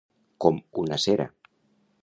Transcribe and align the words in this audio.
Com 0.45 0.57
una 0.85 0.99
cera. 1.05 1.31